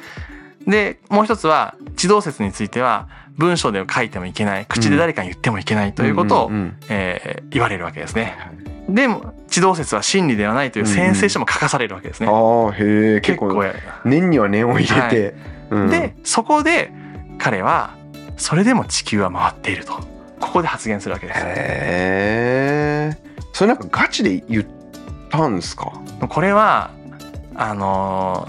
[0.67, 4.65] でもう一つは地動説については文章で書いてもいけない。
[4.65, 6.77] 口で誰かに言ってもいけないということを、んんん。
[6.89, 8.35] えー言われるわけですね。
[8.89, 12.27] でも地動説は真理ではないという宣誓書も書かされるわけですね。
[12.27, 13.73] ああへえ結構結構や。
[14.05, 15.35] 念には念を入れて、
[15.69, 15.89] うん。
[15.89, 16.91] でそこで
[17.37, 17.91] 彼は
[18.37, 19.93] それでも地球は回っていると。
[20.39, 21.39] ここで発言するわけです。
[21.39, 23.17] へえ
[23.53, 24.65] それなんかガチで言っ
[25.29, 25.93] たんですか？
[26.27, 26.91] これは
[27.55, 28.45] あの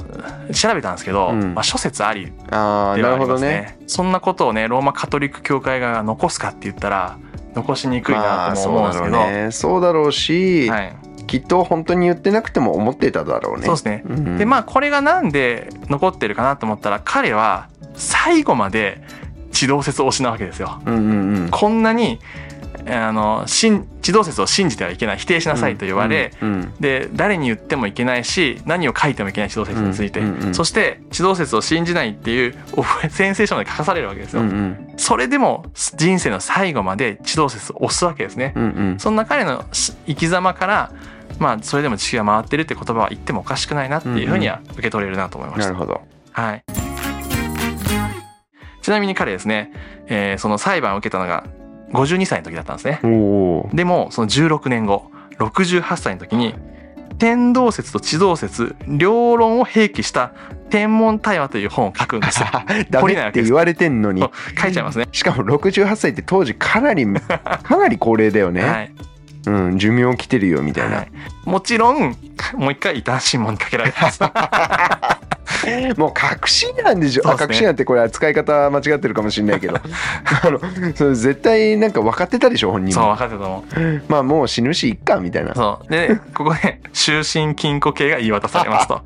[0.51, 1.55] ー調べたんですけど、うん。
[1.55, 3.49] まあ、諸説ありああなるほどではありますね。
[3.49, 3.79] ね。
[3.87, 7.19] そんなことをねローマカトリック教会側が残すかって言ったら
[7.55, 9.51] 残しにくいまなと思うんですけど、ろうね。
[9.53, 10.97] そうだろうし、はい、
[11.27, 13.67] きっと本当に言ってなくても思ってただろうね。
[13.67, 14.03] そうですね。
[14.07, 14.39] うん。
[14.39, 19.01] でまあこれがなんで残ってるかなと思ったら彼は最後まで
[19.57, 20.81] 地動説推しなわけですよ。
[20.85, 22.19] うんうんうんこんなに
[22.89, 34.43] あの信地動説を信じてはいけない否定しなさいと言われ、うんうんで誰に言ってもいけないし何を書いてもいけない地動説について、うんうんうんそして地動説を信じないっていう覚え宣誓書まで書かされるわけですよ。
[34.43, 38.53] うんうんそれでも人生の最後まで地動説を推すわけですね。
[38.55, 40.93] うんうんそんな彼のし生き様から
[41.39, 45.65] まあそれでも地球が回ってるって言葉は言ってもおかしくないなっていうふうには受け取れるなと思いました。
[45.67, 46.86] なるほどはい。
[48.87, 49.73] ちなみに彼ですね、
[50.07, 51.43] えーその裁判を受けたのが
[51.91, 53.01] 52歳の時だったんですね。
[53.75, 56.55] でもその16年後68歳の時に
[57.19, 60.31] 天動説と地動説両論を併記した
[60.71, 62.47] 天文対話という本を書くんですよ。
[62.89, 64.23] ダメって言われてんのに
[64.57, 65.09] 書いちゃいますね。
[65.11, 68.93] しかも68歳って当時かなりかなり高齢だよね、はい。
[69.49, 71.11] うん寿命来てるよみたいな、はい
[71.45, 72.17] もちろん
[72.55, 74.21] もう一回異端審問にかけられてます。
[75.97, 77.37] もう確信なんでしょ、ね。
[77.37, 79.77] 確信なんてこれは使い方間違ってるかもしれないけど。
[79.79, 80.61] あの
[80.95, 82.73] それ絶対なんか分かってたでしょ？
[82.73, 84.03] 本人そうも分かってたと思う。
[84.09, 85.55] まあもう死ぬしいっかみたいな。
[85.55, 85.91] そう。
[85.91, 89.03] でここで終身禁錮刑が言い渡されますと。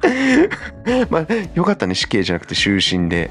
[1.10, 3.30] まあよかったね死刑じゃなくて終身で。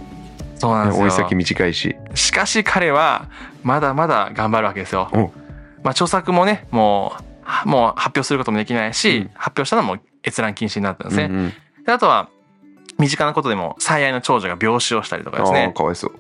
[0.58, 1.04] そうなんですよ。
[1.06, 1.96] 追い先短いし。
[2.16, 3.28] しかし彼は
[3.64, 5.08] まだまだ頑張るわけですよ。
[5.14, 5.18] お。
[5.18, 5.32] ま
[5.86, 9.30] あ、著作もねもうはもう発表することもできないし、うん。
[9.36, 11.26] 発表したのも閲覧禁止になったんですね。
[11.26, 11.54] うんうん。
[11.86, 12.28] であとは
[13.00, 15.74] 身近なことでも最愛の長女が病死をしたりとかですね。
[15.76, 16.16] かわいそう。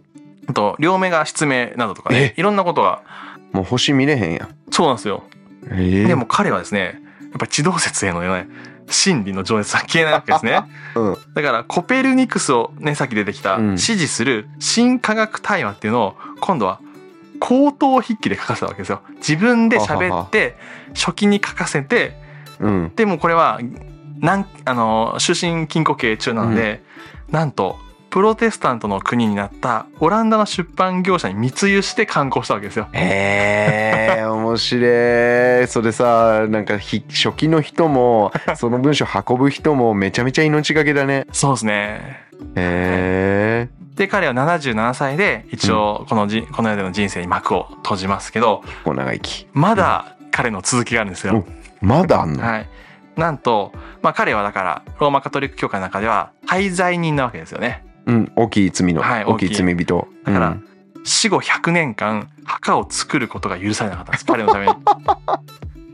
[0.47, 2.33] あと両目が失明などとかね。
[2.37, 3.03] いろんなことが。
[3.51, 4.55] もう星見れへんやん。
[4.71, 5.23] そうなんですよ。
[5.71, 8.47] ええでも彼はですねやっぱり地動説へのね
[8.87, 10.61] 真理の情熱は消えないわけですね。
[10.95, 11.17] うん。
[11.33, 13.77] だからコペルニクスをねさっき出てきたうん。
[13.77, 16.79] 支持する新科学対話っていうのを今度は
[17.39, 19.01] 口頭筆記で書かせたわけですよ。
[19.17, 20.57] 自分で喋って
[20.93, 22.17] 書記に書かせて
[22.59, 22.91] うん。
[22.95, 23.59] でもこれは
[24.19, 26.81] なんあの終身禁錮刑中なので、
[27.29, 27.77] なんと
[28.09, 32.87] プロテスタントの国になったオランダの出版業者に密輸して刊行したわけですよ。
[32.93, 42.27] へえ面白いそれさなんかひ初期の人もその文章運ぶ人もめちゃめちゃ命がけだねそうですね。
[42.55, 51.45] へえで彼は77歳で一応このじ、この世での人生に幕を閉じますけどこう長生きまだ彼の続きがあるんですよ。
[51.81, 52.69] まだあんの、はい。
[53.19, 57.85] なんと、まあ彼はだからローマカトリック教会の中では廃罪人なわけですよね。
[58.05, 60.65] うん大きい罪の、はい大きい罪人だからうん
[61.03, 64.73] 死後100年間墓を作ることが許されなかったんです彼のために。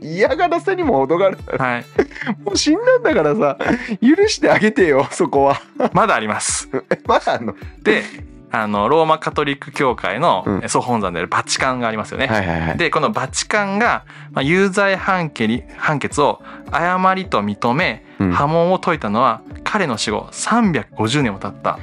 [0.02, 1.84] 嫌がらせにも程があるはい。
[2.44, 3.56] もう死んだんだからさ
[4.00, 5.60] 許してあげてよそこは
[5.92, 6.68] まだあります。
[6.90, 7.54] え まだあんの？
[7.82, 8.02] で、
[8.50, 10.68] あのローマカトリック教会のうん。
[10.68, 12.26] 総本山であるバチカンがありますよね。
[12.26, 12.78] はいはいはい。
[12.78, 18.32] でこのバチカンがまあ有罪判決を誤りと認めうん。
[18.32, 21.78] 波紋を解いたのは彼の死後350年も経った。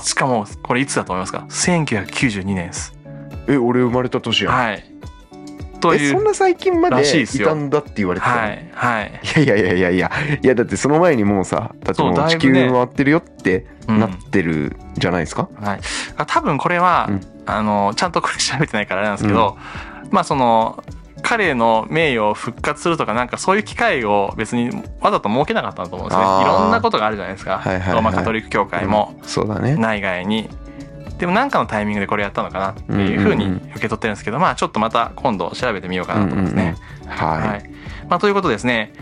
[0.00, 2.96] しかもこれいつだと思いますか？1992年です。
[3.48, 4.50] え俺生まれた年や。
[4.50, 4.95] ん、はい。
[5.90, 9.90] というえそんな最近まらでしいたんだって言われてたの、はいはい、いやいやいやいや。
[9.90, 10.10] いや
[10.42, 15.80] いやだってその前にもうさだってもそう地球回ってるよってうんなってるじゃないですか、はい、
[16.16, 17.20] あ多分これは、うん。
[17.46, 19.56] あのちゃんとこれ調べてないからあれなんですけど、
[20.10, 20.82] まあその
[21.22, 24.70] 彼の名誉を復活するとかなんかそういう機会を別に
[25.00, 26.24] わざと設けなかったと思うんですね。
[26.42, 27.94] いろんなことがあるじゃないですか、はいはいはい。
[27.94, 29.76] ローマカトリック教会もそうだね。
[29.76, 30.50] 内外に。
[31.18, 36.76] でも何かのタイミングでこれやったのかなっていうふうに受け取ってるんですけど、まあちょっとまた今度調べてみようかなと思いますね。
[37.06, 37.70] はい、はい。
[38.08, 38.92] まあ、ということでですね。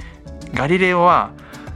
[0.54, 1.32] ガリレオは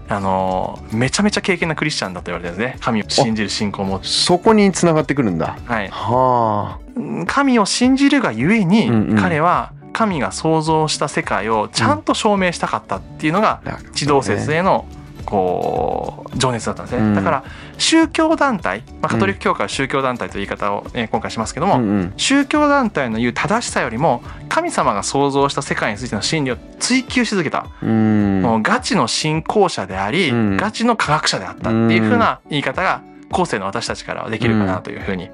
[0.08, 2.78] あのめちゃめちゃ敬虔なクリスチャンだと言われてるんですね。
[2.80, 5.58] 神を信じる信仰を持つ、そこに繋がってくるんだ。
[5.66, 6.78] はい、は
[7.26, 9.16] 神を信じるがゆえに、うんうん。
[9.18, 14.86] 彼は神が創造した世界をちゃんと証明したかったっていうのがあ地動説への
[15.28, 17.14] こう情熱だったんですね、うん。
[17.14, 17.44] だから
[17.76, 22.12] 宗教団体、まあ、カトリック教会は宗教団体という言い方を、えー今回しますけども、うんうん。
[22.16, 28.40] 宗教団体の言う正しさよりも神様が創造した世界についての真理を追求し続けた、うん。
[28.40, 30.56] もうガチの信仰者であり、うん。
[30.56, 35.30] ガチの科学者であったっていうふうな言い方が後世の私たちからはできるかなというふうに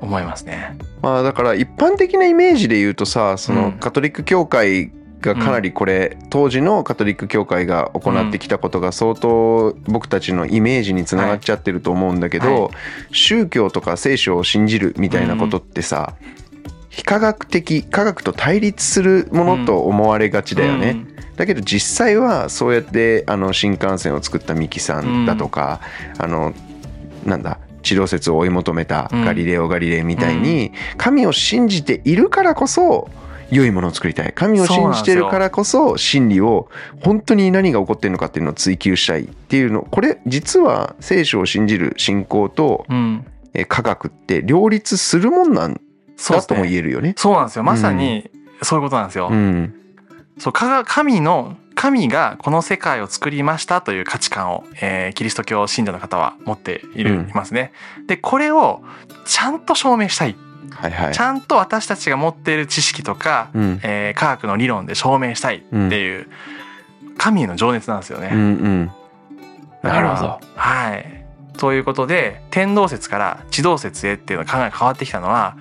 [0.00, 0.76] 思いますね。
[1.00, 3.72] まあだから一般的なイメージで言うとさそのうん。
[3.74, 12.70] カトリック教会がかなりこれ、当時のカトリック教会が行ってきたことが相当僕たちのイメージにつながっちゃってると思うんだけど、は
[13.10, 16.14] 宗教とか聖書を信じるみたいなことってさ、
[16.88, 20.90] 非科学的科学と対立するものと思われがちだよね。
[20.90, 21.16] うん。
[21.36, 25.80] だけど実際はそうやってあの新幹線を作ったミキさんだとか、
[26.18, 26.52] あの
[27.24, 33.08] なんだ地動説を追い求めたガリレオ・ガリレイみたいに、神を信じているからこそ
[33.50, 36.68] 良いものを作りたい神を信じてるからこそ真理を
[37.02, 45.80] 本当に何が起こってるのかっていうのを追求したいっていうのこれ実は聖書を信じる信仰とうんえ科学って両立するもんなん
[46.30, 46.64] だとも。
[46.64, 47.14] 言えるよね。
[47.16, 47.62] そうなんですよ。
[47.62, 48.30] まさに
[48.62, 49.28] そういうことなんですよ。
[49.30, 49.74] うん
[50.38, 57.72] そう神の神がこの世界を作りましたという価値観を、えーキリスト教信者の方は持っている、うんいますね。
[58.06, 58.82] でこれを
[59.24, 60.36] ちゃんと証明したい、
[60.70, 61.14] はいはい。
[61.14, 63.80] ちゃんと私たちが持っている知識とか、うん。
[63.82, 66.28] えー科学の理論で証明したいっていう、
[67.16, 68.30] 神への情熱なんですよね。
[68.32, 68.38] うん。
[68.38, 68.90] うん
[69.82, 70.40] なるほど。
[70.56, 71.24] はい。
[71.56, 75.56] ということで天動説から地動説へっていうの考えが変わってきたのは、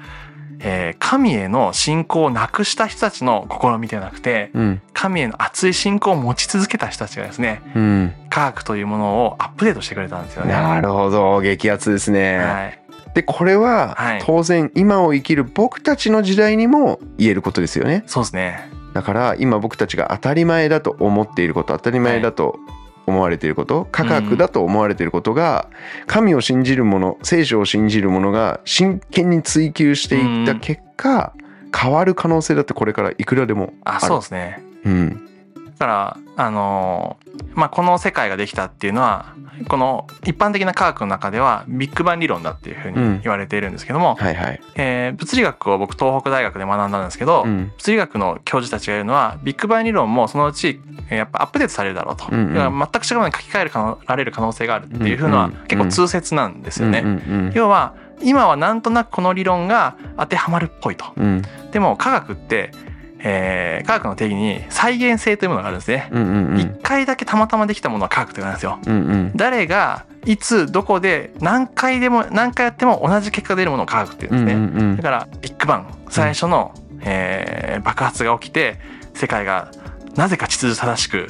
[0.59, 4.81] えー神への信仰をなくした人たちの試みではなくてうん。
[4.93, 8.13] 神への熱い信仰を持ち続けた人たちがですねうん。
[8.29, 10.53] 科学というものをアップデートしてくれたんですよね。
[10.53, 11.39] なるほど。
[11.41, 12.37] 激アツですね。
[12.39, 12.79] はい、
[13.17, 18.03] でこれははい当然今を生きる僕たちの時代にも言えることですよね。
[18.05, 18.69] そうですね。
[18.93, 22.59] だから今僕たちが当たり前だと思っていること当たり前だと
[23.07, 25.67] 思われていること科学だと思われていることが
[26.05, 31.33] 神を信じる者聖書を信じる者が真剣に追求していった結果
[31.75, 34.01] 変わる可能性だってこれからいくらでもあある。
[34.01, 34.63] そうですね。
[34.85, 35.29] うん
[35.79, 39.33] だからあのーまあこの世界ができたっていうのは
[39.67, 43.13] この一般的な科学の中ではビッグバン理論だっていうふううん。
[43.17, 44.61] に言われているんですけども、はいはい。
[44.75, 47.71] えー物理学を僕東北大学で学んだんですけど、うん。
[47.77, 52.53] 物理学の教授たちが言うのはビッグバン理論もそのうちえーやっぱアップデートされるだろうと、うんうん。
[52.53, 53.71] 全く違うものに書き換える
[54.07, 57.01] られる可能性があるっていうふうのは結構通説なんですよね。
[57.03, 57.11] うんう
[57.49, 57.51] ん。
[57.53, 61.05] 要は今はなんとなくこの理論が当てはまるっぽいと。
[61.15, 61.41] うん。
[61.71, 62.71] でも科学って、
[63.19, 66.09] えー科学の定義に再現性というものがあるんですね。
[66.11, 66.59] うんうんうん。
[66.59, 68.79] 一回だけたまたまできたものは科学というなんですよ。
[68.85, 69.31] うんうん。
[69.35, 74.61] 誰がいつどこで何回でも何回やっても同じ結果が出るものを科学っていうんうんですね。
[74.61, 75.93] うんうんだからビッグバン。
[76.09, 78.79] 最初の、えー爆発が起きて
[79.13, 79.71] 世界が
[80.15, 81.27] なぜか秩序正しく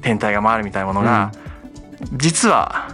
[0.00, 1.32] 天体が回るみたいなものが、
[2.12, 2.88] 実は、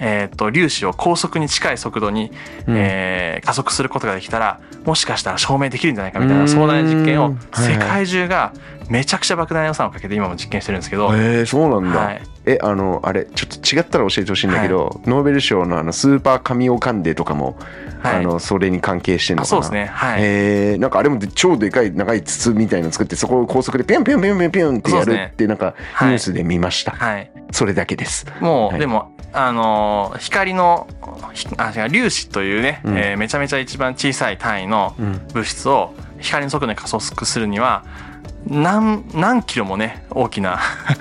[0.00, 2.32] えー、と粒子を高速に近い速度に、
[2.66, 2.76] うん。
[2.76, 8.54] えー加速することができたらもしかしたら証明できるんじゃないかみたいな壮大な実験を世界中が
[8.88, 17.58] めちゃくちゃ莫大な予算をかけて今も実験してるんですけど、へえそうなんだ、はい、えあのあれちょっと違ったら教えてほしいんだけど、ノーベル賞のあのスーパー神オカンデとかも、
[18.02, 18.16] はい。
[18.16, 19.58] あのそれに関係してんのかな？
[19.58, 19.86] あそうですね。
[19.86, 28.26] はい、へえなんかあれも超でかい長い筒みたいの作ってそこを高速でピュンピュンピュンピュンピュンってやるってなんかはいニュースで見ました、はい、それだけです。
[28.40, 28.80] もう、はい。
[28.80, 30.86] でもあのー光の
[31.34, 32.96] ひあ違う粒子というね、うん。
[32.96, 35.20] えーめちゃめちゃ一番小さい単位のうん。
[35.34, 37.84] 物質を光の速度に加速するには
[38.48, 40.58] 何何キロもね大きな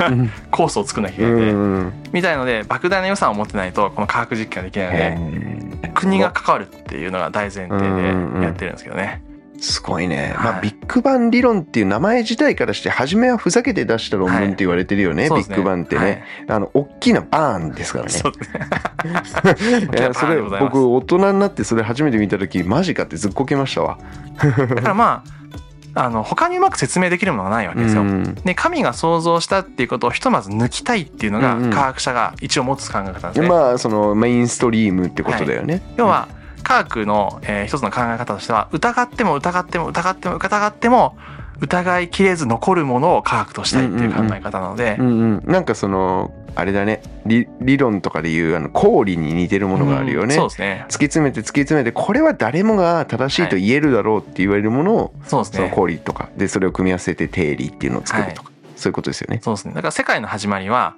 [0.10, 0.30] うん。
[0.52, 9.24] コースを作らなきゃういけない、んみたいので莫大な予算を持ってないとこの科学実験ができないので国が関わるっていうのが大前提でやってるんですけどね。
[9.60, 10.52] すごいね、はい。
[10.52, 18.20] まあビッグバン理論っていう名前自体からして初めはふざけて出した論文って言われてるよね、そうですビッグバンってね、あの大きなバーンですからはいね。
[18.20, 18.44] そうで
[19.58, 19.88] すね。
[19.98, 23.98] いやそれ僕大人になってそれ初めて見た時マジかってずっこけましたわ。
[24.38, 25.37] だからまあ
[26.10, 28.02] の他にうまく説明できるものがないわけですよ。
[28.02, 33.48] うんで神が創造したっていうことをひとまず抜きたいっていうのが科学者が一応持つ考え方なんですね。
[33.50, 35.82] まあそのメインストリームってことだよね。
[35.98, 36.28] 要は
[36.64, 41.18] 科学の、えー一つの考え方としては疑っても疑っても疑っても疑っても
[41.60, 47.04] 疑いきれず残るものを科学としたいっていう考え方なので、うんうん、なんかそのあれだね。
[47.28, 50.36] 理理論とかでいうあの公理に似てるものがあるよね。
[50.36, 50.86] うんそうですね。
[50.88, 55.72] 突き詰めて突き詰めてこれは誰もが正しいと言えるだろうって言われるものを、そのそうですね。
[55.76, 56.30] 公理とか。
[56.36, 59.40] でそれを組み合わせて定理っていうのを作るとか、そういうことですよね。
[59.44, 59.76] そうですね。
[59.76, 60.96] だから世界の始まりは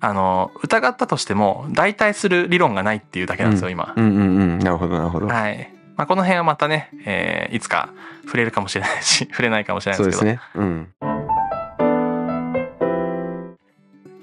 [0.00, 3.94] あの疑ったとしても代替する理論がないっていうだけなんですよ、今。
[3.96, 4.22] うんうんう
[4.56, 4.58] ん。
[4.58, 5.26] なるほどなるほど。
[5.26, 7.90] はいまあ、この辺はまたね、えーいつか
[8.24, 10.62] 触れるかもしれないし 触れないかもしれないそうでけどですすね。
[10.62, 10.88] うん。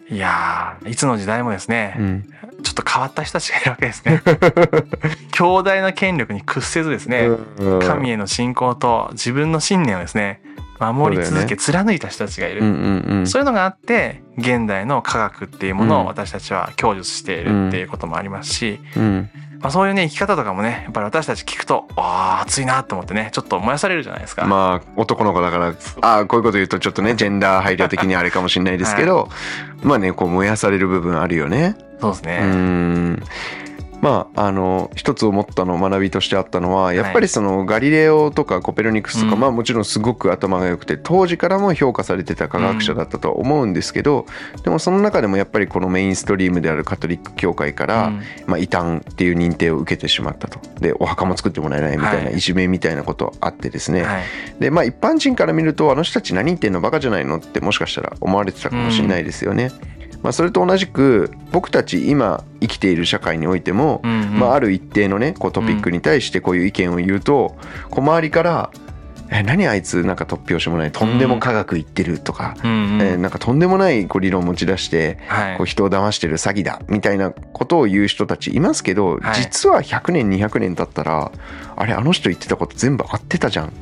[0.10, 2.24] いやーいつの時代もですね、うん。
[2.64, 4.22] ちょっと変わった人たちがいるわけですね。
[5.34, 10.42] 強大な権力に屈せずですね、うん神への信仰と自分の信念をですね
[10.80, 13.28] 守り続け、貫いた人たちがいる、うんうんうん。
[13.28, 19.30] そういうのがあって現代の科学っていうものうんを私たちは享受しているっていうこともありますし、うん。
[19.66, 24.46] まあ、そういうね生き方とかもねやっぱり私たち聞くとああ熱いなと思ってねちょっと燃やされるじゃないですか。
[24.46, 29.28] まあ男の子だからああこういうこと言うとちょっとねジェンダー配慮的にあれかもしれないですけど、
[29.82, 31.76] まあねこう燃やされる部分あるよね。
[31.98, 33.24] うそうですね、ん
[34.06, 39.40] まああの一つ思ったの学びとしてあったのはやっぱりそのガリレオとかコペルニクスとか、うん。
[39.40, 44.28] まあもちろんすごく頭が良くて当時からも評価されてた科学者だったとは思うんですけど、
[44.64, 48.22] でもその中でもやっぱりこのメインストリームであるカトリック教会から、うん。
[48.46, 50.60] まあ、異端っていう認定を受けてしまったと。
[50.80, 52.38] でお墓も作ってもらえないみたいな、はい。
[52.38, 54.24] いじめみたいなことあってですね、はい。
[54.60, 59.72] でまあ一般人から見るとあの人たち何言ってんのバカじゃないのってもしかしたら思われてたかもしれないですよね。
[60.26, 64.40] まあ、それと同じく僕たち今生きている社会においても、うんうん。
[64.40, 67.56] まあ、ある一定のねこうトピックに対してこういう意見を言うと、
[67.92, 68.72] こう周りから
[69.30, 75.58] 「え何あいつなんか突拍子もないとんでも科学言ってる」とか、うんうんえーなんかとんでもないこう理論持ち出してはい。
[75.58, 79.36] こう人を騙してる詐欺だみたいなことを言う人たちいますけど、はい。
[79.36, 81.32] 実は100年200年経ったら
[81.76, 83.74] あれあの人言ってたこと全部合ってたじゃん、ね。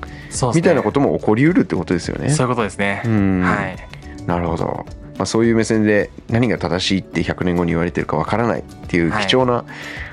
[0.55, 2.31] みたいなことも起こりうるってことですよね。
[2.31, 3.01] そういうことですね。
[3.05, 3.41] うん。
[3.41, 3.77] はい。
[4.25, 4.85] なるほど、
[5.17, 9.27] まあ、そういう目線で何が正しいって100年後に言われてるかわからないっていうはい。
[9.27, 9.65] 貴重な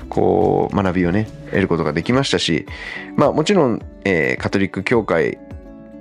[0.09, 2.65] こう学びをね得ることができましたし、
[3.15, 5.37] まあ、もちろん、えーカトリック教会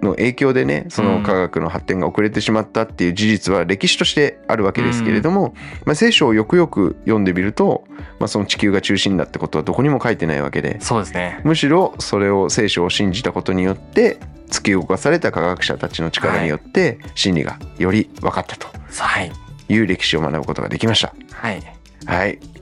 [0.03, 7.85] の影響でねその科学の発展が遅れてしまったっていう事実は歴史としてあるわけですけれども、まあ、聖書をよくよく読んでみると、
[8.19, 11.41] まあ、その地球が中心だってことはどこにも書いてないわけでそうですね。
[11.45, 19.33] むしろそれを聖書を信じたことによって突き動かされた科学者たちの力によって真理がより分かったとはい。
[19.69, 21.15] いう歴史を学ぶことができました。
[21.33, 21.55] はい。
[21.55, 21.80] はい、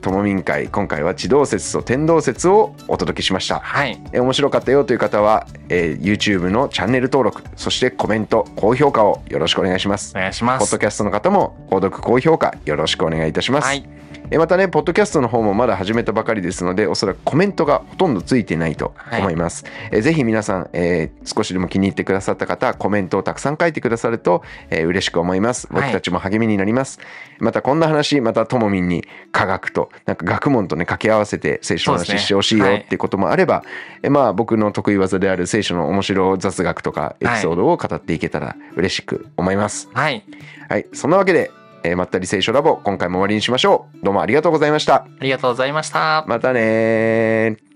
[0.01, 3.59] ともみん会今回は地動説と天動説をお届けしました。
[3.59, 4.01] はい。
[4.13, 10.13] え面白かったよという方は、えー YouTube のチャンネル登録そしてコメント高評価をよろしくお願いします。
[10.15, 10.79] お願いしますポッド。
[10.79, 13.65] キャストの方も購読高評価よろしくお願いいたします。
[13.65, 13.98] はい。
[14.31, 25.67] えまたねポッドキャストの方もまだ始めたばかりですのでおそらくコメントがほとんどついてないと思います、えぜひ皆さん、えー少しでも気に入ってくださった方コメントをたくさん書いてくださると、えー嬉しく思います。
[25.71, 25.81] はい。
[25.83, 26.99] 僕たちも励みになります、
[27.39, 32.75] またこんな話またともみんに科学となんか学問とね掛け合わせて聖書の話してほしいよはい。
[32.77, 33.63] っていうこともあれば、
[34.01, 39.89] えまあ僕の得意技である聖書の面白雑学とかエピソードを語っていけたら嬉しく思います。
[39.93, 40.23] はい。
[40.69, 40.87] はい。
[40.93, 41.51] そんなわけで、
[41.83, 46.25] えーまったり聖書ラボ今回も終わりにしましょうどうもありがとうございましたありがとうございました。
[46.27, 47.69] またねー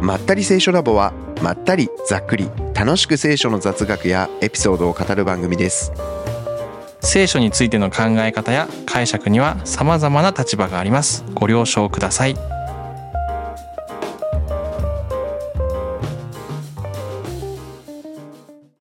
[0.00, 5.92] まったり聖書ラボはまったりざっくり楽しく聖書の雑学やエピソードを語る番組です
[7.04, 11.24] 聖書についての考え方や解釈には様々な立場があります。
[11.34, 12.53] ご了承ください。